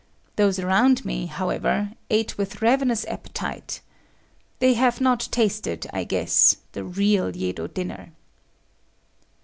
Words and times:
Those 0.35 0.57
around 0.57 1.05
me, 1.05 1.27
however, 1.27 1.91
ate 2.09 2.35
with 2.35 2.59
ravenous 2.59 3.05
appetite. 3.05 3.81
They 4.57 4.73
have 4.73 4.99
not 4.99 5.27
tasted, 5.29 5.85
I 5.93 6.05
guess, 6.05 6.57
the 6.71 6.83
real 6.83 7.31
Yedo 7.35 7.67
dinner. 7.71 8.11